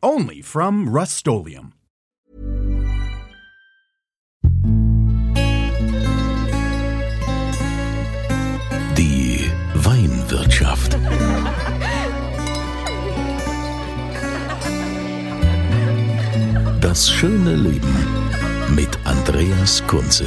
[0.00, 1.26] Only from Rust
[8.96, 10.96] Die Weinwirtschaft.
[16.80, 17.82] Das schöne Leben
[18.76, 20.26] mit Andreas Kunze.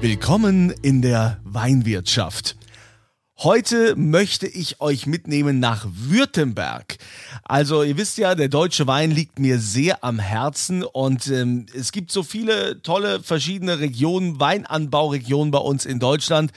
[0.00, 2.56] Willkommen in der Weinwirtschaft.
[3.44, 6.96] Heute möchte ich euch mitnehmen nach Württemberg.
[7.42, 11.90] Also ihr wisst ja, der deutsche Wein liegt mir sehr am Herzen und ähm, es
[11.90, 16.52] gibt so viele tolle verschiedene Regionen, Weinanbauregionen bei uns in Deutschland,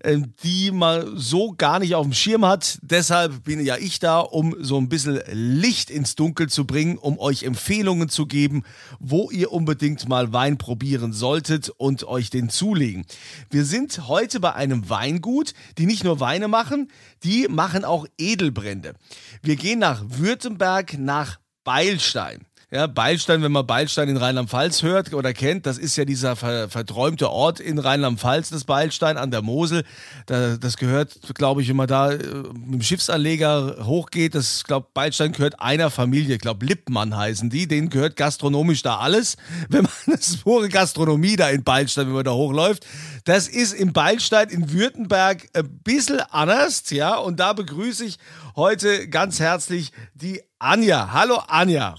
[0.00, 2.80] äh, die man so gar nicht auf dem Schirm hat.
[2.82, 7.18] Deshalb bin ja ich da, um so ein bisschen Licht ins Dunkel zu bringen, um
[7.18, 8.62] euch Empfehlungen zu geben,
[9.00, 13.06] wo ihr unbedingt mal Wein probieren solltet und euch den zulegen.
[13.48, 16.90] Wir sind heute bei einem Weingut, die nicht nur Weine machen,
[17.22, 18.94] die machen auch Edelbrände.
[19.42, 22.44] Wir gehen nach Württemberg, nach Beilstein.
[22.76, 26.68] Ja, Beilstein, wenn man Beilstein in Rheinland-Pfalz hört oder kennt, das ist ja dieser ver
[26.68, 29.82] verträumte Ort in Rheinland-Pfalz, das Beilstein an der Mosel.
[30.26, 34.88] Da, das gehört, glaube ich, wenn man da äh, mit dem Schiffsanleger hochgeht, das, glaube
[34.92, 39.38] Beilstein gehört einer Familie, ich glaube Lippmann heißen die, denen gehört gastronomisch da alles.
[39.70, 42.86] Wenn man das ist pure Gastronomie da in Beilstein, wenn man da hochläuft.
[43.24, 48.18] Das ist im Beilstein in Württemberg ein bisschen anders, ja, und da begrüße ich
[48.54, 51.14] heute ganz herzlich die Anja.
[51.14, 51.94] Hallo Anja.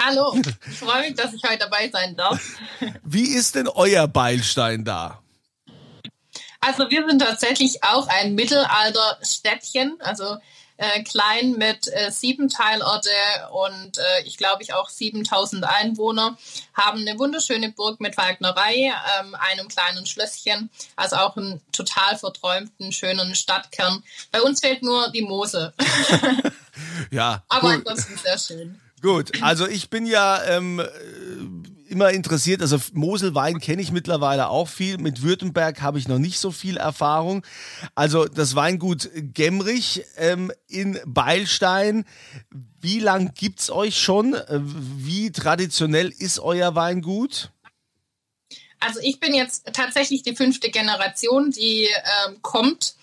[0.00, 2.40] Hallo, ich freue mich, dass ich heute dabei sein darf.
[3.02, 5.22] Wie ist denn euer Beilstein da?
[6.60, 10.36] Also wir sind tatsächlich auch ein Mittelalterstädtchen, also
[10.76, 13.08] äh, klein mit äh, sieben Teilorte
[13.52, 16.36] und äh, ich glaube ich auch 7000 Einwohner,
[16.74, 22.92] haben eine wunderschöne Burg mit Wagnerei, ähm, einem kleinen Schlösschen, also auch einen total verträumten,
[22.92, 24.02] schönen Stadtkern.
[24.30, 25.72] Bei uns fehlt nur die Mose.
[27.10, 27.42] ja.
[27.48, 28.80] Aber ansonsten sehr schön.
[29.02, 30.82] Gut, also ich bin ja ähm,
[31.88, 36.38] immer interessiert, also Moselwein kenne ich mittlerweile auch viel, mit Württemberg habe ich noch nicht
[36.38, 37.44] so viel Erfahrung.
[37.94, 42.04] Also das Weingut Gemrich ähm, in Beilstein,
[42.80, 44.36] wie lang gibt es euch schon?
[44.48, 47.50] Wie traditionell ist euer Weingut?
[48.80, 51.84] Also ich bin jetzt tatsächlich die fünfte Generation, die
[52.26, 52.94] ähm, kommt.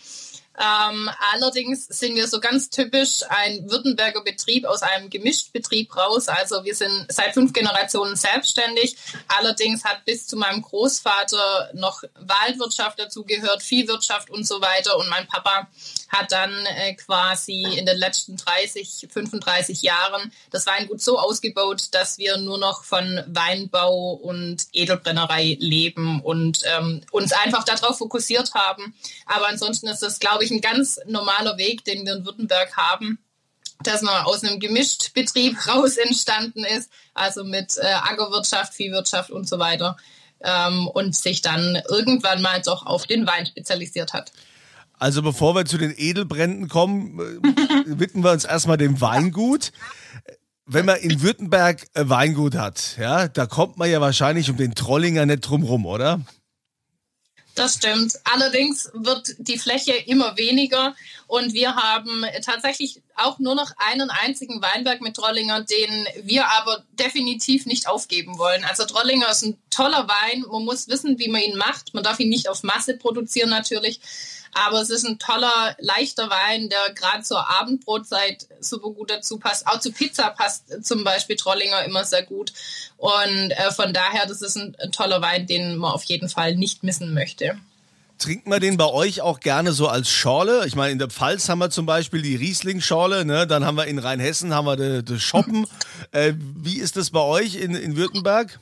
[0.60, 6.28] Ähm, allerdings sind wir so ganz typisch ein Württemberger Betrieb aus einem Gemischtbetrieb raus.
[6.28, 8.96] Also wir sind seit fünf Generationen selbstständig.
[9.28, 14.98] Allerdings hat bis zu meinem Großvater noch Waldwirtschaft dazugehört, Viehwirtschaft und so weiter.
[14.98, 15.68] Und mein Papa
[16.10, 22.20] hat dann äh, quasi in den letzten 30, 35 Jahren das Weingut so ausgebaut, dass
[22.20, 28.94] wir nur noch von Weinbau und Edelbrennerei leben und ähm, uns einfach darauf fokussiert haben.
[29.26, 33.20] Aber ansonsten ist das, glaube ich, ein ganz normaler Weg, den wir in Württemberg haben
[33.84, 39.60] dass man aus einem Gemischtbetrieb raus entstanden ist, also mit äh, Ackerwirtschaft, Viehwirtschaft und so
[39.60, 39.98] weiter,
[40.42, 44.32] ähm, und sich dann irgendwann mal doch auf den Wein spezialisiert hat.
[45.00, 49.72] Also bevor wir zu den Edelbränden kommen, äh, widmen wir uns erstmal dem Weingut.
[50.66, 55.26] Wenn man in Württemberg Weingut hat, ja, da kommt man ja wahrscheinlich um den Trollinger
[55.26, 56.22] nicht drum rum, oder?
[57.56, 58.14] Das stimmt.
[58.24, 60.96] Allerdings wird die Fläche immer weniger
[61.28, 66.84] und wir haben tatsächlich auch nur noch einen einzigen Weinberg mit Trollinger, den wir aber
[66.94, 68.64] definitiv nicht aufgeben wollen.
[68.64, 70.44] Also Trollinger ist ein toller Wein.
[70.52, 71.94] Man muss wissen, wie man ihn macht.
[71.94, 74.00] Man darf ihn nicht auf Masse produzieren natürlich.
[74.54, 79.68] Aber es ist ein toller, leichter Wein, der gerade zur Abendbrotzeit super gut dazu passt.
[79.68, 82.54] Auch zu Pizza passt zum Beispiel Trollinger immer sehr gut.
[82.98, 86.56] Und äh, von daher, das ist ein, ein toller Wein, den man auf jeden Fall
[86.56, 87.58] nicht missen möchte.
[88.20, 90.66] Trinkt man den bei euch auch gerne so als Schorle?
[90.66, 93.48] Ich meine, in der Pfalz haben wir zum Beispiel die Riesling-Schorle, ne?
[93.48, 95.68] dann haben wir in Rheinhessen haben wir die, Schoppen.
[96.12, 98.60] äh, wie ist das bei euch in, in Württemberg?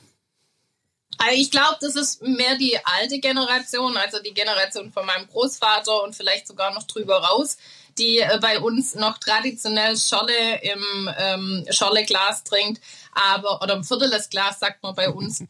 [1.24, 6.02] Also ich glaube, das ist mehr die alte Generation, also die Generation von meinem Großvater
[6.02, 7.58] und vielleicht sogar noch drüber raus,
[7.96, 12.82] die äh, bei uns noch traditionell Scholle im ähm, Scholleglas trinkt,
[13.12, 15.44] aber oder ein Viertel des Glas sagt man bei uns.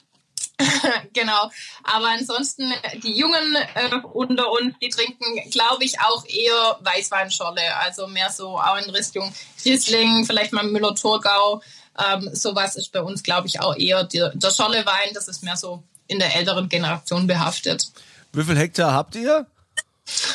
[1.14, 1.50] genau.
[1.84, 2.72] Aber ansonsten,
[3.02, 7.76] die Jungen äh, unter uns, die trinken, glaube ich, auch eher Weißweinschorle.
[7.76, 9.32] Also mehr so auch in Richtung
[9.64, 11.62] Riesling, vielleicht mal Müller-Thurgau.
[11.98, 15.12] Ähm, sowas ist bei uns, glaube ich, auch eher die, der Schorlewein.
[15.14, 17.90] Das ist mehr so in der älteren Generation behaftet.
[18.32, 19.46] Wie viel Hektar habt ihr?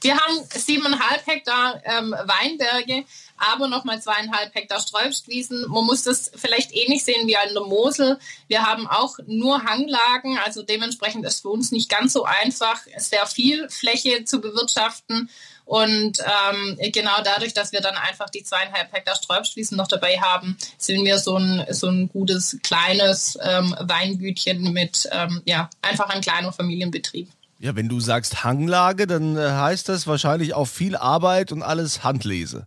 [0.00, 3.04] Wir haben siebeneinhalb Hektar ähm, Weinberge,
[3.36, 5.66] aber nochmal zweieinhalb Hektar Sträubstwiesen.
[5.68, 8.18] Man muss das vielleicht ähnlich sehen wie an der Mosel.
[8.48, 13.26] Wir haben auch nur Hanglagen, also dementsprechend ist für uns nicht ganz so einfach, sehr
[13.26, 15.30] viel Fläche zu bewirtschaften.
[15.64, 20.58] Und ähm, genau dadurch, dass wir dann einfach die zweieinhalb Hektar Sträubstwiesen noch dabei haben,
[20.76, 26.20] sind wir so ein, so ein gutes kleines ähm, Weingütchen mit ähm, ja, einfach ein
[26.20, 27.30] kleiner Familienbetrieb.
[27.58, 32.04] Ja, wenn du sagst Hanglage, dann äh, heißt das wahrscheinlich auch viel Arbeit und alles
[32.04, 32.66] Handlese.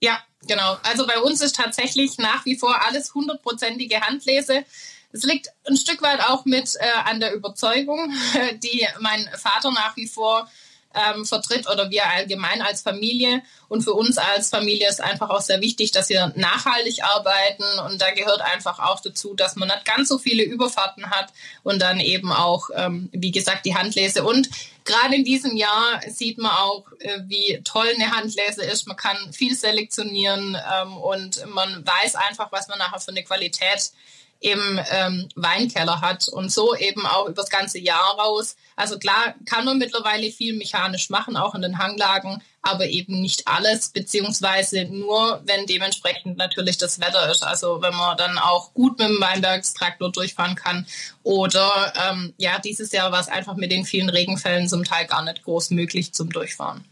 [0.00, 0.76] Ja, genau.
[0.82, 4.64] Also bei uns ist tatsächlich nach wie vor alles hundertprozentige Handlese.
[5.12, 8.12] Es liegt ein Stück weit auch mit äh, an der Überzeugung,
[8.62, 10.46] die mein Vater nach wie vor
[10.94, 13.42] ähm, vertritt oder wir allgemein als Familie.
[13.68, 17.64] Und für uns als Familie ist einfach auch sehr wichtig, dass wir nachhaltig arbeiten.
[17.86, 21.32] Und da gehört einfach auch dazu, dass man nicht ganz so viele Überfahrten hat
[21.62, 24.24] und dann eben auch, ähm, wie gesagt, die Handlese.
[24.24, 24.48] Und
[24.84, 28.86] gerade in diesem Jahr sieht man auch, äh, wie toll eine Handlese ist.
[28.86, 33.92] Man kann viel selektionieren ähm, und man weiß einfach, was man nachher für eine Qualität
[34.40, 38.56] im ähm, Weinkeller hat und so eben auch über das ganze Jahr raus.
[38.76, 43.48] Also klar kann man mittlerweile viel mechanisch machen, auch in den Hanglagen, aber eben nicht
[43.48, 47.42] alles, beziehungsweise nur, wenn dementsprechend natürlich das Wetter ist.
[47.42, 50.86] Also wenn man dann auch gut mit dem Weinbergstraktor durchfahren kann
[51.24, 55.24] oder ähm, ja, dieses Jahr war es einfach mit den vielen Regenfällen zum Teil gar
[55.24, 56.84] nicht groß möglich zum Durchfahren.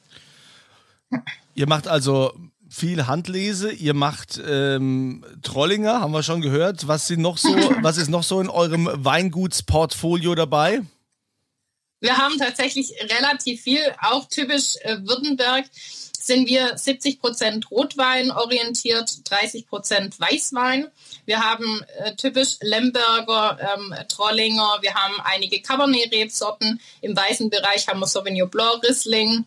[1.55, 2.35] Ihr macht also
[2.69, 6.89] viel Handlese, ihr macht ähm, Trollinger, haben wir schon gehört.
[6.89, 7.49] Was sind noch so,
[7.83, 10.83] was ist noch so in eurem Weingutsportfolio dabei?
[12.01, 15.65] Wir haben tatsächlich relativ viel, auch typisch äh, Württemberg
[16.27, 20.89] sind wir 70 Prozent Rotwein orientiert, 30 Prozent Weißwein.
[21.25, 26.81] Wir haben äh, typisch Lemberger, ähm, Trollinger, wir haben einige Cabernet-Rebsorten.
[27.01, 29.45] Im weißen Bereich haben wir Sauvignon Blanc, Riesling,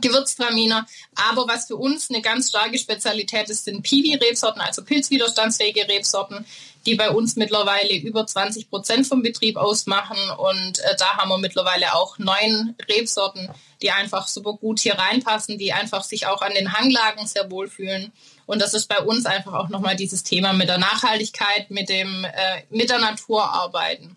[0.00, 0.86] Gewürztraminer.
[1.14, 6.44] Aber was für uns eine ganz starke Spezialität ist, sind Piwi-Rebsorten, also pilzwiderstandsfähige Rebsorten,
[6.86, 10.18] die bei uns mittlerweile über 20 Prozent vom Betrieb ausmachen.
[10.38, 13.50] Und äh, da haben wir mittlerweile auch neun Rebsorten,
[13.82, 18.12] die einfach super gut hier reinpassen, die einfach sich auch an den Hanglagen sehr wohlfühlen.
[18.46, 22.24] Und das ist bei uns einfach auch nochmal dieses Thema mit der Nachhaltigkeit, mit dem
[22.24, 24.16] äh, mit der Natur arbeiten.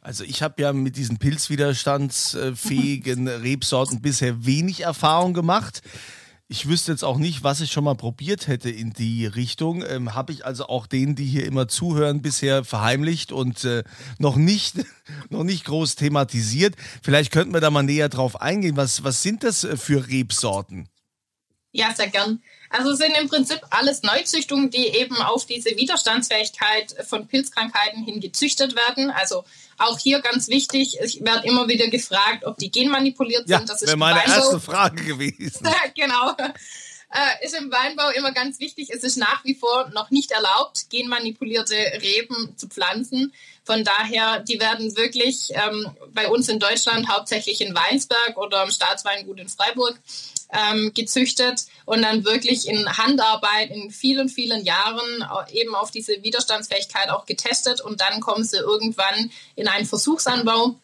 [0.00, 5.82] Also ich habe ja mit diesen pilzwiderstandsfähigen Rebsorten bisher wenig Erfahrung gemacht.
[6.52, 9.84] Ich wüsste jetzt auch nicht, was ich schon mal probiert hätte in die Richtung.
[9.86, 13.84] Ähm, habe ich also auch denen, die hier immer zuhören, bisher verheimlicht und äh,
[14.18, 14.84] noch nicht,
[15.28, 16.74] noch nicht groß thematisiert.
[17.02, 18.76] Vielleicht könnten wir da mal näher drauf eingehen.
[18.76, 20.88] Was, was sind das äh, für Rebsorten?
[21.70, 22.42] Ja, sehr gern.
[22.70, 28.76] Also sind im Prinzip alles Neuzüchtungen, die eben auf diese Widerstandsfähigkeit von Pilzkrankheiten hin gezüchtet
[28.76, 29.10] werden.
[29.10, 29.44] Also
[29.76, 33.70] auch hier ganz wichtig, ich werde immer wieder gefragt, ob die genmanipuliert ja, sind.
[33.70, 35.68] Das wäre meine erste Frage gewesen.
[35.96, 36.36] genau.
[37.12, 38.90] Äh, ist im Weinbau immer ganz wichtig.
[38.90, 43.32] Es ist nach wie vor noch nicht erlaubt, genmanipulierte Reben zu pflanzen.
[43.64, 48.70] Von daher, die werden wirklich ähm, bei uns in Deutschland hauptsächlich in Weinsberg oder im
[48.70, 49.98] Staatsweingut in Freiburg
[50.52, 57.10] ähm, gezüchtet und dann wirklich in Handarbeit in vielen, vielen Jahren eben auf diese Widerstandsfähigkeit
[57.10, 60.76] auch getestet und dann kommen sie irgendwann in einen Versuchsanbau.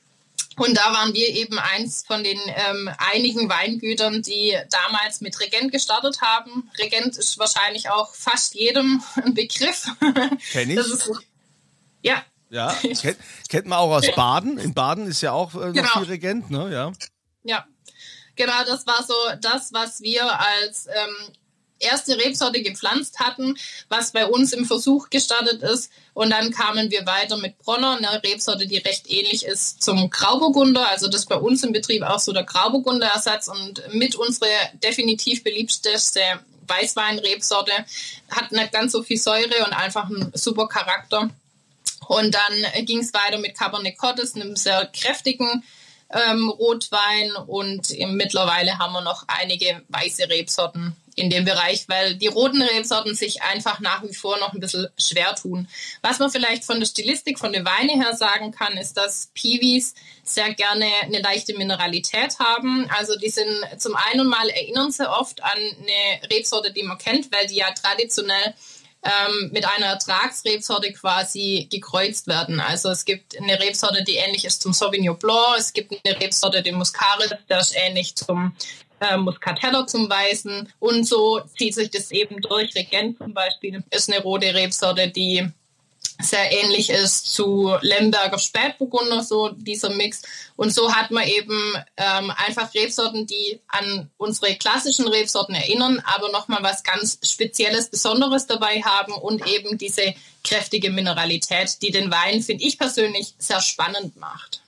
[0.57, 5.71] Und da waren wir eben eins von den ähm, einigen Weingütern, die damals mit Regent
[5.71, 6.71] gestartet haben.
[6.79, 9.87] Regent ist wahrscheinlich auch fast jedem ein Begriff.
[10.53, 10.79] Kenn ich.
[10.79, 11.11] Ist,
[12.03, 12.25] ja.
[12.49, 14.57] Ja, kennt, kennt man auch aus Baden.
[14.57, 15.93] In Baden ist ja auch äh, noch genau.
[15.93, 16.71] viel Regent, ne?
[16.73, 16.93] Ja.
[17.43, 17.67] Ja,
[18.37, 21.33] Genau, das war so das, was wir als ähm,
[21.79, 23.57] erste Rebsorte gepflanzt hatten,
[23.89, 25.91] was bei uns im Versuch gestartet ist.
[26.15, 30.89] Und dann kamen wir weiter mit Bronner, eine Rebsorte, die recht ähnlich ist zum Grauburgunder.
[30.91, 34.51] Also das ist bei uns im Betrieb auch so der Grauburgunder-Ersatz und mit unsere
[34.83, 36.21] definitiv beliebteste
[36.67, 37.73] Weißwein-Rebsorte.
[38.31, 41.31] Hat nicht ganz so viel Säure und einfach einen super Charakter.
[42.09, 45.65] Und dann ging es weiter mit Cabernet Cortes, einem sehr kräftigen
[46.11, 52.27] ähm, Rotwein und mittlerweile haben wir noch einige weiße Rebsorten in dem Bereich, weil die
[52.27, 55.67] roten Rebsorten sich einfach nach wie vor noch ein bisschen schwer tun.
[56.03, 59.95] Was man vielleicht von der Stilistik, von den Weine her sagen kann, ist, dass Piwis
[60.23, 62.89] sehr gerne eine leichte Mineralität haben.
[62.91, 67.33] Also die sind zum einen mal erinnern sie oft an eine Rebsorte, die man kennt,
[67.33, 68.55] weil die ja traditionell
[69.03, 72.61] ähm, mit einer Ertragsrebsorte quasi gekreuzt werden.
[72.61, 75.59] Also es gibt eine Rebsorte, die ähnlich ist zum Sauvignon Blanc.
[75.59, 78.55] Es gibt eine Rebsorte, den Muscaris, der ist ähnlich zum
[79.01, 80.73] äh, Muscateller zum Weißen.
[80.79, 82.75] Und so zieht sich das eben durch.
[82.75, 85.49] Regent zum Beispiel ist eine rote Rebsorte, die
[86.21, 90.23] sehr ähnlich ist zu Lemberger Spätburgunder, so dieser Mix.
[90.57, 96.31] Und so hat man eben ähm, einfach Rebsorten, die an unsere klassischen Rebsorten erinnern, aber
[96.31, 102.43] nochmal was ganz Spezielles, Besonderes dabei haben und eben diese kräftige Mineralität, die den Wein,
[102.43, 104.63] finde ich persönlich, sehr spannend macht.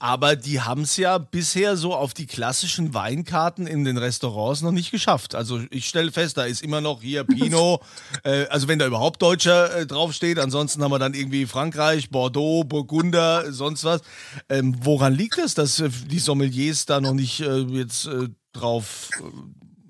[0.00, 4.70] Aber die haben es ja bisher so auf die klassischen Weinkarten in den Restaurants noch
[4.70, 5.34] nicht geschafft.
[5.34, 7.80] Also ich stelle fest, da ist immer noch hier Pinot,
[8.22, 10.38] äh, also wenn da überhaupt Deutscher äh, draufsteht.
[10.38, 14.02] Ansonsten haben wir dann irgendwie Frankreich, Bordeaux, Burgunder, sonst was.
[14.48, 19.10] Ähm, woran liegt das, dass äh, die Sommeliers da noch nicht äh, jetzt äh, drauf
[19.18, 19.22] äh,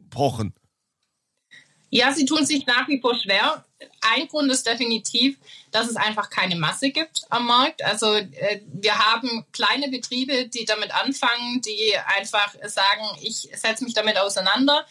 [0.09, 0.55] pochen?
[1.91, 3.65] Ja, sie tun sich nach wie vor schwer.
[4.01, 5.39] Ein Grund ist definitiv,
[5.71, 7.83] dass es einfach keine Masse gibt am Markt.
[7.83, 13.95] Also äh, wir haben kleine Betriebe, die damit anfangen, die einfach sagen, ich setze mich
[13.95, 14.87] damit auseinander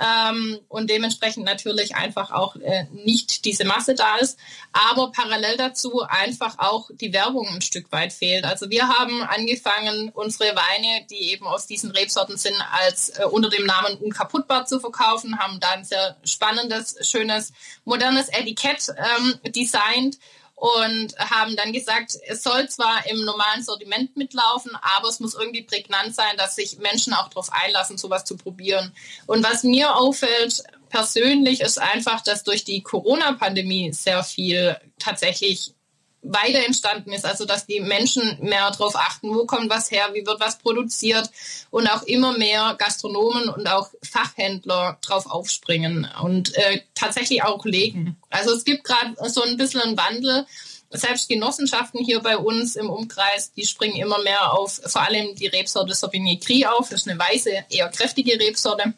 [0.00, 4.38] ähm, und dementsprechend natürlich einfach auch äh, nicht diese Masse da ist,
[4.72, 8.44] aber parallel dazu einfach auch die Werbung ein Stück weit fehlt.
[8.44, 13.50] Also wir haben angefangen, unsere Weine, die eben aus diesen Rebsorten sind, als äh, unter
[13.50, 17.52] dem Namen unkaputtbar zu verkaufen, haben da ein sehr spannendes, schönes,
[17.84, 20.18] modernes Etikett ähm, designt
[20.54, 25.62] und haben dann gesagt, es soll zwar im normalen Sortiment mitlaufen, aber es muss irgendwie
[25.62, 28.92] prägnant sein, dass sich Menschen auch darauf einlassen, sowas zu probieren.
[29.26, 35.74] Und was mir auffällt persönlich ist einfach, dass durch die Corona-Pandemie sehr viel tatsächlich
[36.22, 37.26] weiter entstanden ist.
[37.26, 41.30] Also dass die Menschen mehr darauf achten, wo kommt was her, wie wird was produziert
[41.70, 48.16] und auch immer mehr Gastronomen und auch Fachhändler drauf aufspringen und äh, tatsächlich auch legen.
[48.30, 50.46] Also es gibt gerade so ein bisschen einen Wandel.
[50.90, 55.46] Selbst Genossenschaften hier bei uns im Umkreis, die springen immer mehr auf, vor allem die
[55.46, 56.90] Rebsorte Sauvignon Gris auf.
[56.90, 58.92] Das ist eine weiße, eher kräftige Rebsorte.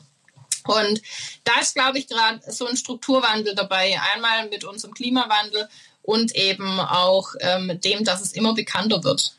[0.67, 1.03] Und
[1.45, 3.99] da ist, glaube ich, gerade so ein Strukturwandel dabei.
[4.15, 5.69] Einmal mit unserem Klimawandel
[6.05, 9.35] und eben auch ähm, dem, dass es immer bekannter wird.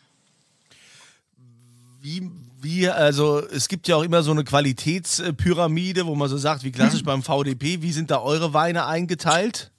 [2.02, 2.30] Wie,
[2.60, 6.72] wie, also es gibt ja auch immer so eine Qualitätspyramide, wo man so sagt, wie
[6.72, 9.72] klassisch beim VDP, wie sind da eure Weine eingeteilt?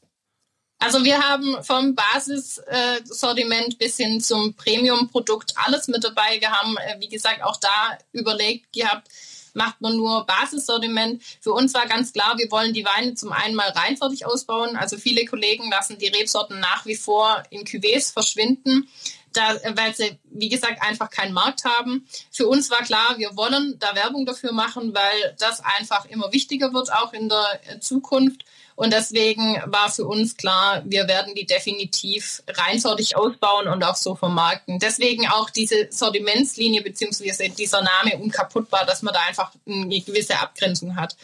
[0.79, 6.39] Also wir haben vom Basissortiment bis hin zum Premium-Produkt alles mit dabei.
[6.39, 9.09] Wir haben, äh, wie gesagt, auch da überlegt gehabt,
[9.57, 11.23] macht man nur Basissortiment.
[11.41, 14.77] Für uns war ganz klar, wir wollen die Weine zum einen mal reinsortig ausbauen.
[14.77, 18.89] Also viele Kollegen lassen die Rebsorten nach wie vor in Cuvées verschwinden.
[19.33, 22.07] Da, weil sie, wie gesagt, einfach keinen Markt haben.
[22.31, 26.73] Für uns war klar, wir wollen da Werbung dafür machen, weil das einfach immer wichtiger
[26.73, 28.47] wird, auch in der Zukunft.
[28.77, 34.15] Und deswegen war für uns klar, wir werden die definitiv reinsortig ausbauen und auch so
[34.15, 34.79] vermarkten.
[34.79, 40.95] Deswegen auch diese Sortimentslinie beziehungsweise dieser Name unkaputtbar, dass man da einfach eine gewisse Abgrenzung
[40.95, 41.17] hat.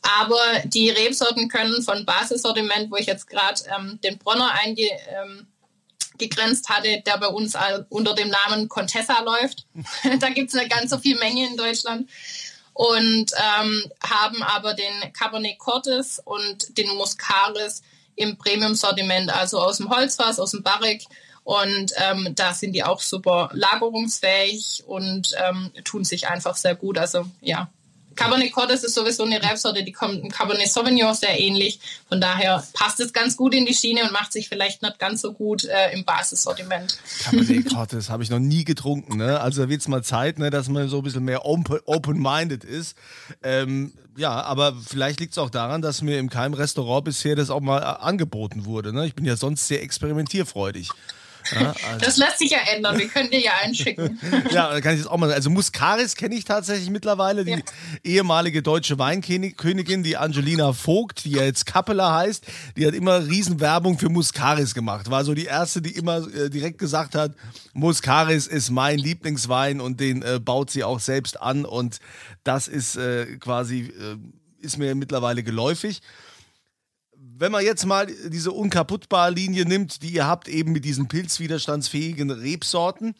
[0.00, 5.46] Aber die Rebsorten können von Basissortiment, wo ich jetzt gerade ähm, den Bronner einge, ähm,
[6.68, 7.54] hatte, der bei uns
[7.88, 9.66] unter dem Namen Contessa läuft.
[10.20, 12.08] da gibt es eine ganz so viel Menge in Deutschland
[12.74, 17.82] und ähm, haben aber den Cabernet Cortes und den Muscaris
[18.16, 21.04] im Premium-Sortiment, also aus dem Holzfass, aus dem Barrik.
[21.44, 26.98] Und ähm, da sind die auch super lagerungsfähig und ähm, tun sich einfach sehr gut.
[26.98, 27.68] Also ja,
[28.14, 31.80] Cabernet Cortes ist sowieso eine Rebsorte, die kommt im Cabernet Sauvignon sehr ähnlich.
[32.08, 35.22] Von daher passt es ganz gut in die Schiene und macht sich vielleicht nicht ganz
[35.22, 36.98] so gut äh, im Basissortiment.
[37.22, 39.16] Cabernet Cortes habe ich noch nie getrunken.
[39.16, 39.40] Ne?
[39.40, 42.96] Also wird es mal Zeit, ne, dass man so ein bisschen mehr open-minded ist.
[43.42, 47.50] Ähm, ja, aber vielleicht liegt es auch daran, dass mir in keinem Restaurant bisher das
[47.50, 48.92] auch mal äh, angeboten wurde.
[48.92, 49.06] Ne?
[49.06, 50.90] Ich bin ja sonst sehr experimentierfreudig.
[51.52, 52.04] Ja, also.
[52.04, 52.98] Das lässt sich ja ändern.
[52.98, 54.18] Wir können dir ja einschicken.
[54.50, 55.36] ja, da kann ich das auch mal sagen.
[55.36, 57.58] Also Muscaris kenne ich tatsächlich mittlerweile, die ja.
[58.02, 62.46] ehemalige deutsche Weinkönigin, die Angelina Vogt, die ja jetzt Kappeler heißt,
[62.76, 65.10] die hat immer Riesenwerbung für Muscaris gemacht.
[65.10, 67.32] War so die erste, die immer äh, direkt gesagt hat,
[67.72, 71.98] Muscaris ist mein Lieblingswein und den äh, baut sie auch selbst an und
[72.44, 74.16] das ist äh, quasi, äh,
[74.60, 76.00] ist mir mittlerweile geläufig
[77.36, 82.30] wenn man jetzt mal diese unkaputtbare Linie nimmt, die ihr habt, eben mit diesen pilzwiderstandsfähigen
[82.30, 83.14] Rebsorten,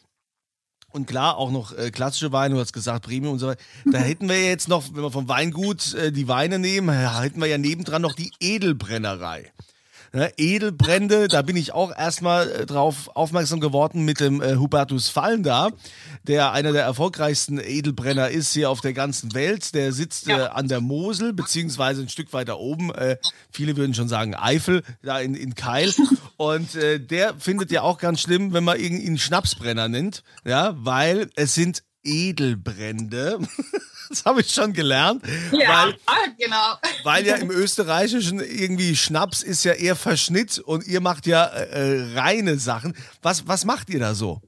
[0.95, 3.61] und klar, auch noch äh, klassische Weine, du hast gesagt Premium und so weiter.
[3.85, 7.49] Da hätten wir jetzt noch, wenn wir vom Weingut äh, die Weine nehmen, hätten wir
[7.49, 9.53] ja nebendran noch die Edelbrennerei.
[10.15, 15.09] Ne, Edelbrände, da bin ich auch erstmal äh, drauf aufmerksam geworden mit dem äh, Hubertus
[15.09, 15.73] Fallender,
[16.23, 19.75] der einer der erfolgreichsten Edelbrenner ist hier auf der ganzen Welt.
[19.75, 20.39] Der sitzt ja.
[20.39, 22.95] äh, an der Mosel, beziehungsweise ein Stück weiter oben.
[22.95, 23.17] Äh,
[23.51, 25.93] viele würden schon sagen Eifel, da in, in Keil.
[26.37, 31.29] Und äh, der findet ja auch ganz schlimm, wenn man ihn Schnapsbrenner nennt, ja, weil
[31.35, 33.41] es sind Edelbrände.
[34.09, 35.25] das habe ich schon gelernt.
[35.53, 36.79] Ja, weil, genau.
[37.03, 41.97] Weil ja im Österreichischen irgendwie Schnaps ist ja eher Verschnitt und ihr macht ja äh,
[41.97, 42.97] äh, reine Sachen.
[43.23, 44.41] Was, was macht ihr da so?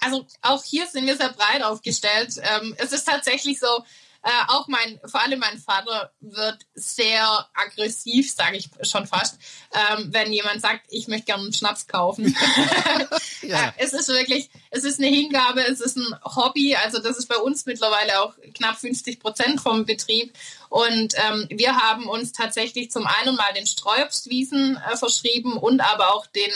[0.00, 2.34] Also auch hier sind wir sehr breit aufgestellt.
[2.42, 3.84] Ähm, es ist tatsächlich so,
[4.22, 9.38] äh, auch mein, vor allem mein Vater wird sehr aggressiv, sage ich schon fast,
[9.72, 12.36] ähm, wenn jemand sagt, ich möchte gerne einen Schnaps kaufen.
[13.42, 13.68] ja.
[13.68, 16.76] äh, es ist wirklich, es ist eine Hingabe, es ist ein Hobby.
[16.76, 20.32] Also das ist bei uns mittlerweile auch knapp 50 Prozent vom Betrieb.
[20.68, 26.14] Und ähm, wir haben uns tatsächlich zum einen mal den Streuobstwiesen äh, verschrieben und aber
[26.14, 26.50] auch den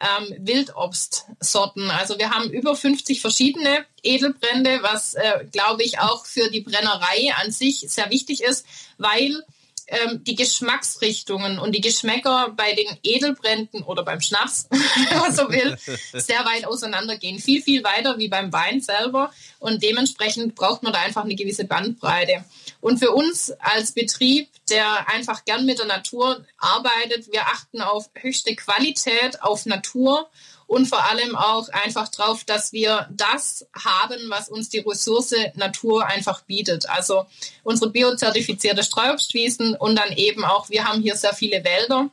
[0.00, 1.90] ähm, Wildobstsorten.
[1.90, 7.32] Also wir haben über 50 verschiedene Edelbrände, was, äh, glaube ich, auch für die Brennerei
[7.42, 8.66] an sich sehr wichtig ist,
[8.98, 9.42] weil
[9.86, 15.50] ähm, die Geschmacksrichtungen und die Geschmäcker bei den Edelbränden oder beim Schnaps, wenn man so
[15.50, 15.76] will,
[16.12, 17.38] sehr weit auseinandergehen.
[17.38, 19.30] Viel, viel weiter wie beim Wein selber.
[19.58, 22.44] Und dementsprechend braucht man da einfach eine gewisse Bandbreite.
[22.84, 28.10] Und für uns als Betrieb, der einfach gern mit der Natur arbeitet, wir achten auf
[28.12, 30.28] höchste Qualität, auf Natur
[30.66, 36.04] und vor allem auch einfach darauf, dass wir das haben, was uns die Ressource Natur
[36.04, 36.86] einfach bietet.
[36.90, 37.24] Also
[37.62, 42.10] unsere biozertifizierte Streuobstwiesen und dann eben auch, wir haben hier sehr viele Wälder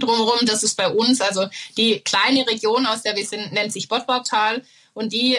[0.00, 0.40] drumherum.
[0.44, 4.64] Das ist bei uns, also die kleine Region, aus der wir sind, nennt sich Bottwartal
[4.92, 5.38] und die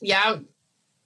[0.00, 0.40] ja,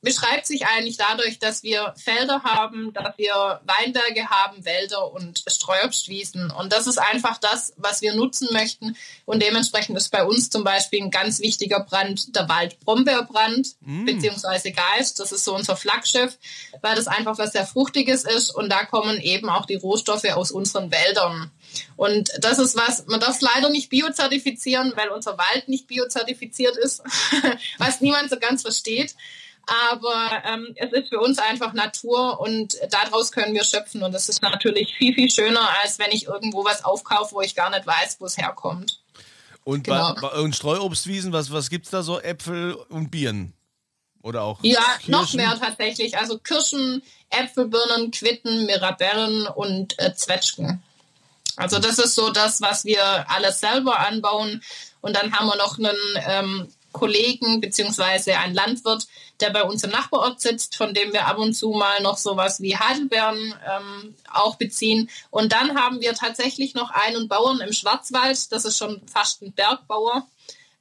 [0.05, 6.51] beschreibt sich eigentlich dadurch, dass wir Felder haben, dass wir Weinberge haben, Wälder und Streuobstwiesen.
[6.51, 8.97] Und das ist einfach das, was wir nutzen möchten.
[9.25, 14.05] Und dementsprechend ist bei uns zum Beispiel ein ganz wichtiger Brand der Waldbrombeerbrand, mm.
[14.05, 15.19] beziehungsweise Geist.
[15.19, 16.39] Das ist so unser Flaggschiff,
[16.83, 18.51] weil das einfach was sehr Fruchtiges ist.
[18.51, 21.51] Und da kommen eben auch die Rohstoffe aus unseren Wäldern.
[21.97, 26.77] Und das ist was, man darf es leider nicht biozertifizieren, weil unser Wald nicht biozertifiziert
[26.77, 27.03] ist,
[27.79, 29.15] was niemand so ganz versteht.
[29.67, 34.03] Aber ähm, es ist für uns einfach Natur und daraus können wir schöpfen.
[34.03, 37.55] Und das ist natürlich viel, viel schöner, als wenn ich irgendwo was aufkaufe, wo ich
[37.55, 39.01] gar nicht weiß, wo es herkommt.
[39.65, 40.15] Und genau.
[40.15, 42.21] bei, bei euren Streuobstwiesen, was, was gibt es da so?
[42.21, 43.55] Äpfel und Birnen?
[44.23, 45.11] Oder auch Ja, Kirschen?
[45.11, 46.17] noch mehr tatsächlich.
[46.17, 50.83] Also Kirschen, Äpfel, Birnen, Quitten, Mirabellen und äh, Zwetschgen.
[51.57, 54.63] Also das ist so das, was wir alles selber anbauen.
[55.01, 55.97] Und dann haben wir noch einen
[56.27, 59.07] ähm, Kollegen beziehungsweise ein Landwirt,
[59.41, 62.63] der bei uns im Nachbarort sitzt, von dem wir ab und zu mal noch sowas
[62.63, 65.11] wie Heidelbeeren ähm, auch beziehen.
[65.31, 69.53] Und dann haben wir tatsächlich noch einen Bauern im Schwarzwald, das ist schon fast ein
[69.53, 70.27] Bergbauer,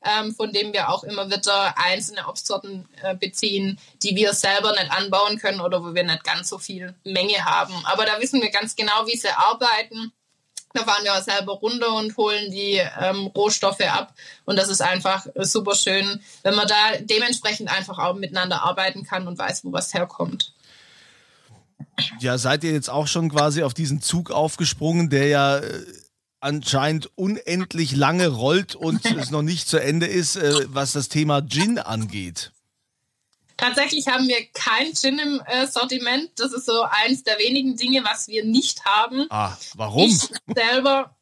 [0.05, 4.91] ähm, von dem wir auch immer wieder einzelne Obstsorten äh, beziehen, die wir selber nicht
[4.91, 7.73] anbauen können oder wo wir nicht ganz so viel Menge haben.
[7.85, 10.13] Aber da wissen wir ganz genau, wie sie arbeiten
[10.73, 14.13] da fahren wir auch selber runter und holen die ähm, Rohstoffe ab.
[14.45, 19.27] Und das ist einfach super schön, wenn man da dementsprechend einfach auch miteinander arbeiten kann
[19.27, 20.53] und weiß, wo was herkommt.
[22.19, 25.85] Ja, seid ihr jetzt auch schon quasi auf diesen Zug aufgesprungen, der ja äh,
[26.39, 31.41] anscheinend unendlich lange rollt und es noch nicht zu Ende ist, äh, was das Thema
[31.41, 32.51] Gin angeht?
[33.57, 36.31] Tatsächlich haben wir kein Gin im äh, Sortiment.
[36.37, 39.27] Das ist so eins der wenigen Dinge, was wir nicht haben.
[39.29, 40.09] Ah, warum?
[40.09, 41.15] Ich selber,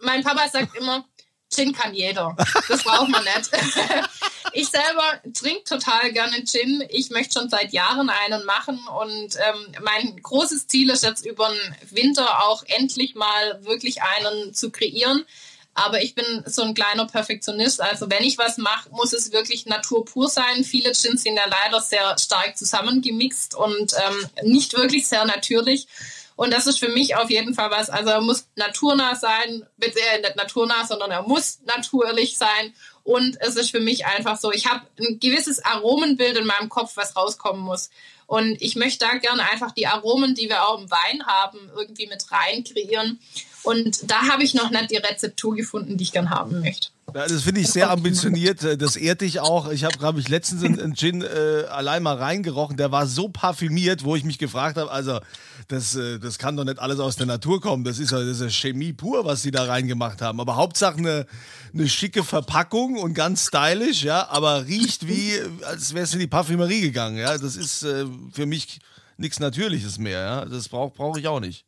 [0.00, 1.04] mein Papa sagt immer,
[1.52, 2.34] Gin kann jeder.
[2.68, 3.50] Das braucht man nicht.
[4.52, 6.82] ich selber trinke total gerne Gin.
[6.88, 11.48] Ich möchte schon seit Jahren einen machen und ähm, mein großes Ziel ist jetzt über
[11.48, 15.24] den Winter auch endlich mal wirklich einen zu kreieren.
[15.74, 17.80] Aber ich bin so ein kleiner Perfektionist.
[17.80, 20.64] Also wenn ich was mache, muss es wirklich naturpur sein.
[20.64, 25.86] Viele Gins sind ja leider sehr stark zusammengemixt und ähm, nicht wirklich sehr natürlich.
[26.36, 27.90] Und das ist für mich auf jeden Fall was.
[27.90, 32.74] Also er muss naturnah sein, bitte nicht naturnah, sondern er muss natürlich sein.
[33.04, 36.96] Und es ist für mich einfach so, ich habe ein gewisses Aromenbild in meinem Kopf,
[36.96, 37.90] was rauskommen muss.
[38.26, 42.06] Und ich möchte da gerne einfach die Aromen, die wir auch im Wein haben, irgendwie
[42.06, 43.20] mit rein kreieren.
[43.62, 46.88] Und da habe ich noch nicht die Rezeptur gefunden, die ich gern haben möchte.
[47.14, 48.62] Das finde ich sehr ambitioniert.
[48.62, 49.70] Äh, das ehrt dich auch.
[49.70, 52.76] Ich habe, glaube ich, letztens einen Gin äh, allein mal reingerochen.
[52.76, 55.20] Der war so parfümiert, wo ich mich gefragt habe, also
[55.68, 57.84] das, äh, das kann doch nicht alles aus der Natur kommen.
[57.84, 60.40] Das ist ja das ist Chemie pur, was sie da reingemacht haben.
[60.40, 61.26] Aber Hauptsache eine,
[61.72, 65.32] eine schicke Verpackung und ganz stylisch, ja, aber riecht wie,
[65.64, 67.16] als wäre es in die Parfümerie gegangen.
[67.16, 68.80] Ja, das ist äh, für mich
[69.16, 70.20] nichts Natürliches mehr.
[70.20, 71.64] Ja, das brauche brauch ich auch nicht.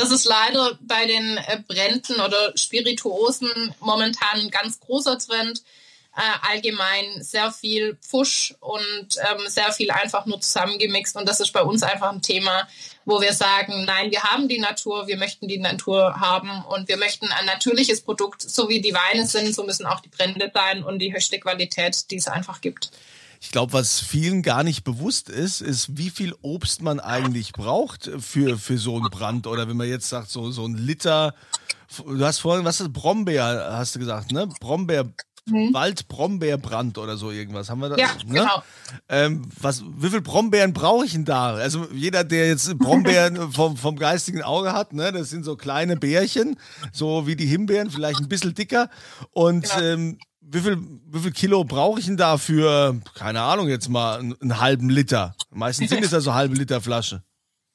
[0.00, 5.62] Das ist leider bei den äh, Bränden oder Spirituosen momentan ein ganz großer Trend.
[6.16, 11.16] Äh, allgemein sehr viel Pfusch und ähm, sehr viel einfach nur zusammengemixt.
[11.16, 12.66] Und das ist bei uns einfach ein Thema,
[13.04, 16.96] wo wir sagen, nein, wir haben die Natur, wir möchten die Natur haben und wir
[16.96, 20.82] möchten ein natürliches Produkt, so wie die Weine sind, so müssen auch die Brände sein
[20.82, 22.90] und die höchste Qualität, die es einfach gibt.
[23.42, 28.10] Ich glaube, was vielen gar nicht bewusst ist, ist, wie viel Obst man eigentlich braucht
[28.18, 29.46] für, für so einen Brand.
[29.46, 31.34] Oder wenn man jetzt sagt, so, so ein Liter,
[31.96, 34.46] du hast vorhin, was ist Brombeer, hast du gesagt, ne?
[34.60, 35.10] Brombeer,
[35.46, 35.72] mhm.
[35.72, 37.70] Waldbrombeerbrand oder so irgendwas.
[37.70, 37.96] Haben wir da?
[37.96, 38.40] Ja, ne?
[38.40, 38.62] genau.
[39.08, 41.54] Ähm, was, wie viel Brombeeren brauche ich denn da?
[41.54, 45.96] Also jeder, der jetzt Brombeeren vom, vom geistigen Auge hat, ne, das sind so kleine
[45.96, 46.58] Bärchen,
[46.92, 48.90] so wie die Himbeeren, vielleicht ein bisschen dicker.
[49.32, 49.82] Und genau.
[49.82, 54.18] ähm, wie viel, wie viel Kilo brauche ich denn da für, keine Ahnung, jetzt mal
[54.18, 55.34] einen, einen halben Liter?
[55.50, 57.22] Meistens sind es ja so halbe Liter Flasche.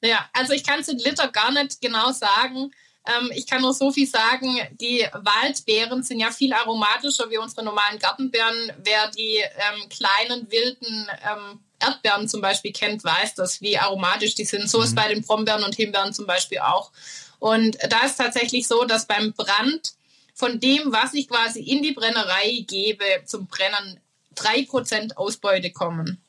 [0.02, 2.70] Ja, also ich kann es in Liter gar nicht genau sagen.
[3.06, 7.64] Ähm, ich kann nur so viel sagen, die Waldbeeren sind ja viel aromatischer wie unsere
[7.64, 8.72] normalen Gartenbeeren.
[8.82, 14.44] Wer die ähm, kleinen, wilden ähm, Erdbeeren zum Beispiel kennt, weiß das, wie aromatisch die
[14.44, 14.68] sind.
[14.68, 14.84] So mhm.
[14.84, 16.90] ist bei den Brombeeren und Himbeeren zum Beispiel auch.
[17.38, 19.95] Und da ist tatsächlich so, dass beim Brand
[20.36, 23.98] von dem, was ich quasi in die Brennerei gebe, zum Brennen
[24.34, 26.22] drei Prozent Ausbeute kommen.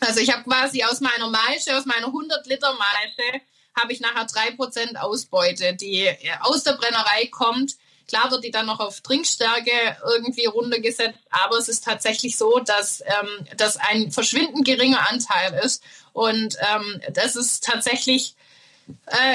[0.00, 3.40] Also ich habe quasi aus meiner Maische, aus meiner 100 Liter Maische,
[3.74, 7.76] habe ich nachher drei Prozent Ausbeute, die äh, aus der Brennerei kommt.
[8.08, 13.00] Klar wird die dann noch auf Trinkstärke irgendwie runtergesetzt, aber es ist tatsächlich so, dass
[13.00, 15.82] ähm, das ein verschwindend geringer Anteil ist.
[16.12, 18.34] Und ähm, das ist tatsächlich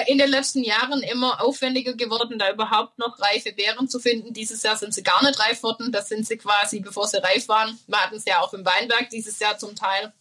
[0.07, 4.33] in den letzten Jahren immer aufwendiger geworden, da überhaupt noch reife Beeren zu finden.
[4.33, 5.91] Dieses Jahr sind sie gar nicht reif worden.
[5.91, 7.77] Das sind sie quasi, bevor sie reif waren.
[7.87, 10.13] Wir hatten es ja auch im Weinberg dieses Jahr zum Teil.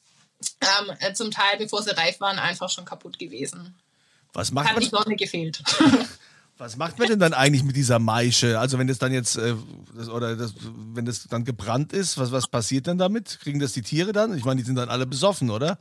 [0.61, 3.75] Ähm, äh, zum Teil, bevor sie reif waren, einfach schon kaputt gewesen.
[4.33, 4.83] Was macht Hat man?
[4.83, 5.63] die Sonne gefehlt.
[6.61, 8.61] Was macht man denn dann eigentlich mit dieser Maische?
[8.61, 9.55] Also wenn das dann jetzt äh,
[9.97, 10.53] das, oder das,
[10.95, 13.39] wenn das dann gebrannt ist, was, was passiert dann damit?
[13.41, 14.37] Kriegen das die Tiere dann?
[14.37, 15.79] Ich meine, die sind dann alle besoffen, oder?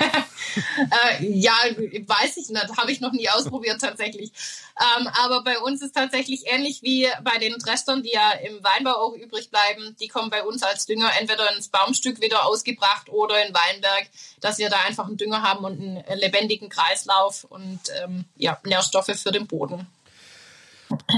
[0.00, 4.32] Äh, ja, weiß ich nicht, habe ich noch nie ausprobiert tatsächlich.
[4.80, 8.92] Ähm, aber bei uns ist tatsächlich ähnlich wie bei den Restern, die ja im Weinbau
[8.92, 9.96] auch übrig bleiben.
[10.00, 14.08] Die kommen bei uns als Dünger entweder ins Baumstück wieder ausgebracht oder in Weinberg,
[14.40, 19.14] dass wir da einfach einen Dünger haben und einen lebendigen Kreislauf und ähm, ja, Nährstoffe
[19.16, 19.86] für den Boden.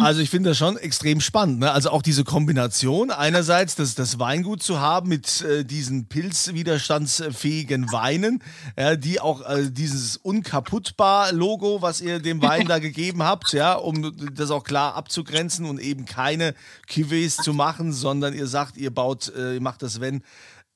[0.01, 1.61] Also ich finde das schon extrem spannend.
[1.61, 1.71] Ne?
[1.71, 8.43] Also auch diese Kombination einerseits das, das Weingut zu haben mit äh, diesen pilzwiderstandsfähigen Weinen,
[8.79, 13.75] ja, die auch äh, dieses unkaputtbar Logo, was ihr dem Wein da gegeben habt, ja,
[13.75, 16.55] um das auch klar abzugrenzen und eben keine
[16.89, 20.23] Cuvées zu machen, sondern ihr sagt, ihr baut, äh, ihr macht das wenn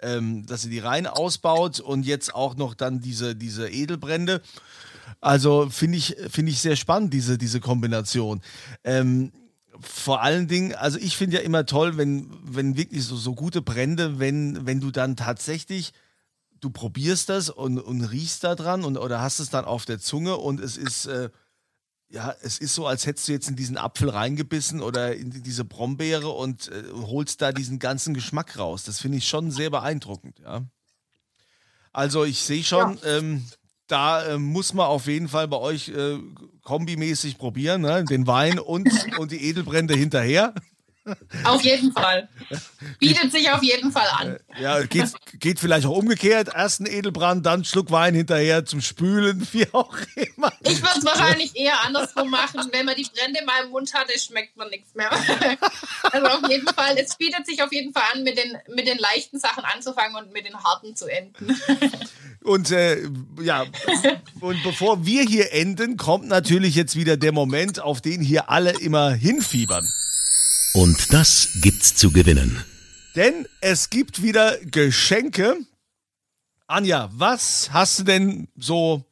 [0.01, 4.43] ähm, dass ihr die Reihen ausbaut und jetzt auch noch dann diese, diese Edelbrände.
[5.21, 8.41] Also finde ich, finde ich sehr spannend, diese, diese Kombination.
[8.85, 9.33] Ähm,
[9.81, 13.63] vor allen Dingen, also ich finde ja immer toll, wenn, wenn wirklich so, so gute
[13.63, 15.93] Brände, wenn, wenn du dann tatsächlich,
[16.61, 20.01] du probierst das und, und riechst da dran und, oder hast es dann auf der
[20.01, 21.31] Zunge und es ist, äh,
[22.11, 25.65] ja, es ist so, als hättest du jetzt in diesen Apfel reingebissen oder in diese
[25.65, 28.83] Brombeere und äh, holst da diesen ganzen Geschmack raus.
[28.85, 30.63] Das finde ich schon sehr beeindruckend, ja.
[31.93, 33.19] Also ich sehe schon, ja.
[33.19, 33.45] ähm,
[33.89, 36.19] da äh, muss man auf jeden Fall bei euch äh,
[36.63, 38.05] kombimäßig probieren, ne?
[38.05, 40.55] den Wein und, und die Edelbrände hinterher.
[41.45, 42.29] Auf jeden Fall.
[42.99, 44.39] Bietet sich auf jeden Fall an.
[44.57, 46.49] Äh, ja, geht, geht vielleicht auch umgekehrt.
[46.55, 50.53] Erst ein Edelbrand, dann Schluck Wein hinterher zum Spülen, wie auch immer.
[50.61, 52.61] Ich würde es wahrscheinlich eher andersrum machen.
[52.73, 55.11] Wenn man die Brände mal im Mund hat, schmeckt man nichts mehr.
[56.11, 58.99] Also auf jeden Fall, es bietet sich auf jeden Fall an, mit den, mit den
[58.99, 61.57] leichten Sachen anzufangen und mit den harten zu enden.
[62.43, 63.03] Und äh,
[63.43, 63.67] ja,
[64.41, 68.71] und bevor wir hier enden, kommt natürlich jetzt wieder der Moment, auf den hier alle
[68.81, 69.87] immer hinfiebern.
[70.75, 72.65] Und das gibt's zu gewinnen.
[73.17, 75.57] Denn es gibt wieder Geschenke.
[76.67, 79.05] Anja, was hast du denn so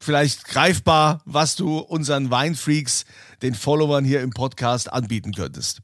[0.00, 3.04] vielleicht greifbar, was du unseren Weinfreaks,
[3.42, 5.80] den Followern hier im Podcast anbieten könntest?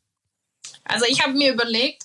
[0.85, 2.05] Also ich habe mir überlegt,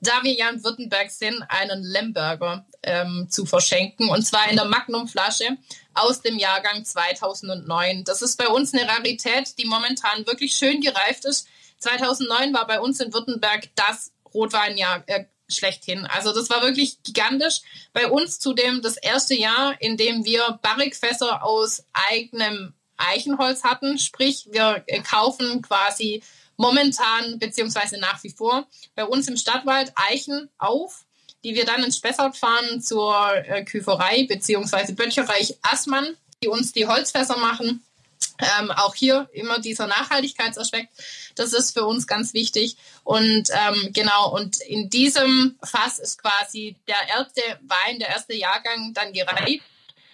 [0.00, 4.10] da wir ja in Württemberg sind, einen Lemberger ähm, zu verschenken.
[4.10, 5.56] Und zwar in der Magnumflasche
[5.94, 8.04] aus dem Jahrgang 2009.
[8.04, 11.48] Das ist bei uns eine Rarität, die momentan wirklich schön gereift ist.
[11.84, 16.06] 2009 war bei uns in Württemberg das Rotweinjahr äh, schlechthin.
[16.06, 17.60] Also das war wirklich gigantisch.
[17.92, 23.98] Bei uns zudem das erste Jahr, in dem wir Barrikfässer aus eigenem Eichenholz hatten.
[23.98, 26.22] Sprich, wir äh, kaufen quasi
[26.56, 31.04] momentan beziehungsweise nach wie vor bei uns im Stadtwald Eichen auf,
[31.42, 36.86] die wir dann ins Spessart fahren zur äh, Küferei beziehungsweise Böttcherreich Assmann, die uns die
[36.86, 37.84] Holzfässer machen
[38.58, 40.88] Ähm, auch hier immer dieser Nachhaltigkeitsaspekt,
[41.34, 42.76] das ist für uns ganz wichtig.
[43.04, 48.92] Und ähm, genau, und in diesem Fass ist quasi der erste Wein, der erste Jahrgang
[48.94, 49.64] dann gereift.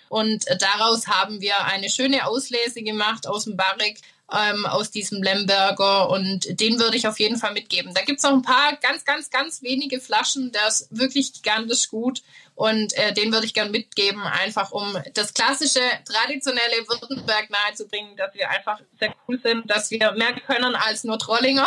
[0.09, 4.01] Und daraus haben wir eine schöne Auslese gemacht aus dem Barrik,
[4.33, 7.95] ähm, aus diesem Lemberger und den würde ich auf jeden Fall mitgeben.
[7.95, 12.23] Da gibt's noch ein paar ganz, ganz, ganz wenige Flaschen, das ist wirklich gigantisch gut
[12.61, 18.35] und äh, den würde ich gern mitgeben, einfach um das klassische, traditionelle Württemberg nahezubringen, dass
[18.35, 21.67] wir einfach sehr cool sind, dass wir mehr können als nur Trollinger.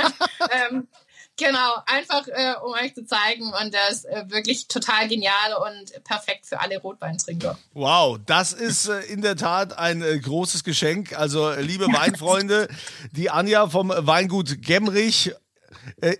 [0.50, 0.88] ähm,
[1.36, 6.04] Genau, einfach äh, um euch zu zeigen und der ist äh, wirklich total genial und
[6.04, 7.58] perfekt für alle Rotweintrinker.
[7.72, 11.18] Wow, das ist äh, in der Tat ein äh, großes Geschenk.
[11.18, 12.68] Also liebe Weinfreunde,
[13.10, 15.32] die Anja vom Weingut Gemrich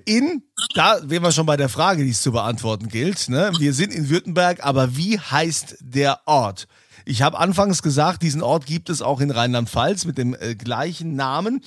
[0.04, 0.42] in,
[0.74, 3.28] da wären wir schon bei der Frage, die es zu beantworten gilt.
[3.28, 3.52] Ne?
[3.58, 6.66] Wir sind in Württemberg, aber wie heißt der Ort?
[7.06, 11.16] Ich habe anfangs gesagt, diesen Ort gibt es auch in Rheinland-Pfalz mit dem äh, gleichen
[11.16, 11.60] Namen.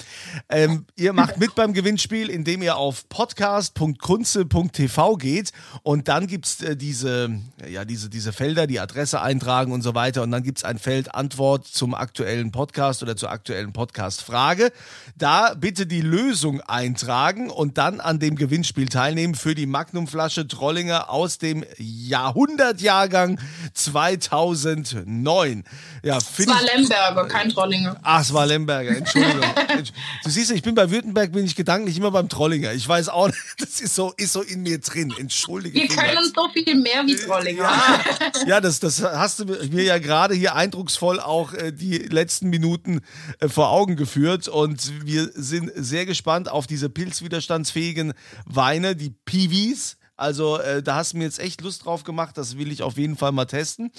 [0.49, 5.51] Ähm, ihr macht mit beim Gewinnspiel, indem ihr auf podcast.kunze.tv geht
[5.83, 9.93] und dann gibt es äh, diese, ja, diese, diese Felder, die Adresse eintragen und so
[9.93, 10.23] weiter.
[10.23, 14.71] Und dann gibt es ein Feld Antwort zum aktuellen Podcast oder zur aktuellen Podcast-Frage.
[15.17, 21.11] Da bitte die Lösung eintragen und dann an dem Gewinnspiel teilnehmen für die Magnumflasche Trollinger
[21.11, 23.39] aus dem Jahrhundertjahrgang
[23.75, 25.63] 2009 neun.
[26.03, 27.99] Ja, es war Lemberger, kein Trollinger.
[28.01, 29.41] Ach, es war Lemberger, Entschuldigung.
[30.23, 32.71] du siehst, ich bin bei Württemberg, bin ich gedanklich immer beim Trollinger.
[32.73, 35.13] Ich weiß auch nicht, das ist so, ist so in mir drin.
[35.17, 35.77] Entschuldige.
[35.77, 37.63] Wir können uns so viel mehr wie Trollinger.
[37.63, 42.49] Ja, ja das, das hast du mir ja gerade hier eindrucksvoll auch äh, die letzten
[42.49, 43.01] Minuten
[43.39, 44.47] äh, vor Augen geführt.
[44.47, 48.13] Und wir sind sehr gespannt auf diese pilzwiderstandsfähigen
[48.45, 49.97] Weine, die Piwis.
[50.17, 52.37] Also äh, da hast du mir jetzt echt Lust drauf gemacht.
[52.37, 53.91] Das will ich auf jeden Fall mal testen.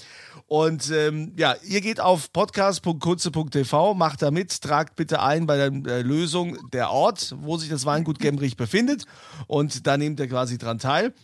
[0.46, 5.66] Und ähm, ja, ihr geht auf podcast.kurze.tv, macht da mit, tragt bitte ein bei der
[5.86, 9.04] äh, Lösung der Ort, wo sich das Weingut Gemrich befindet.
[9.46, 11.14] Und da nehmt ihr quasi dran teil.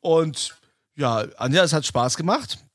[0.00, 0.56] Und
[0.94, 2.65] ja, Anja, es hat Spaß gemacht.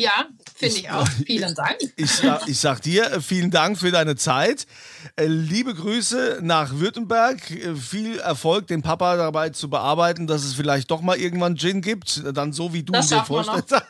[0.00, 1.06] Ja, finde ich auch.
[1.26, 1.76] Vielen Dank.
[1.96, 4.66] Ich, ich sag dir äh, vielen Dank für deine Zeit.
[5.16, 7.50] Äh, liebe Grüße nach Württemberg.
[7.50, 11.82] Äh, viel Erfolg, den Papa dabei zu bearbeiten, dass es vielleicht doch mal irgendwann Gin
[11.82, 12.22] gibt.
[12.34, 13.72] Dann so wie du das dir vorstellst.
[13.72, 13.82] das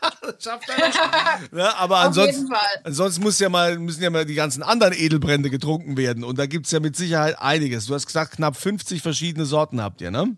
[0.42, 1.58] schafft er.
[1.58, 2.48] ja, aber Auf ansonsten,
[2.82, 6.24] ansonsten muss ja mal, müssen ja mal die ganzen anderen Edelbrände getrunken werden.
[6.24, 7.86] Und da gibt es ja mit Sicherheit einiges.
[7.86, 10.36] Du hast gesagt, knapp 50 verschiedene Sorten habt ihr, ne?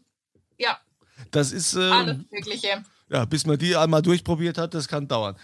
[0.59, 0.79] Ja.
[1.31, 1.75] Das ist.
[1.75, 2.83] Äh, Alles Mögliche.
[3.13, 5.37] Ja, bis man die einmal durchprobiert hat, das kann dauern.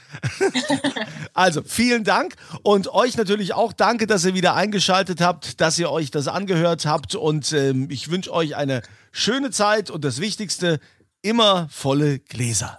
[1.34, 5.90] also, vielen Dank und euch natürlich auch danke, dass ihr wieder eingeschaltet habt, dass ihr
[5.90, 8.80] euch das angehört habt und ähm, ich wünsche euch eine
[9.12, 10.80] schöne Zeit und das Wichtigste,
[11.20, 12.78] immer volle Gläser.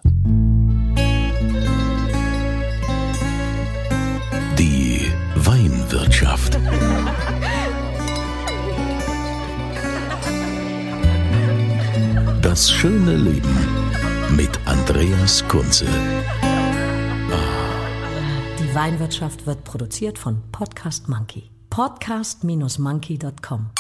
[4.58, 6.58] Die Weinwirtschaft.
[12.42, 13.79] Das schöne Leben
[14.36, 15.86] mit Andreas Kunze.
[18.60, 21.50] Die Weinwirtschaft wird produziert von Podcast Monkey.
[21.70, 23.72] Podcast-monkey.com.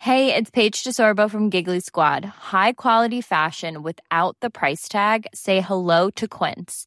[0.00, 2.24] Hey, it's Paige DeSorbo from Giggly Squad.
[2.24, 5.26] High quality fashion without the price tag.
[5.34, 6.86] Say hello to Quince.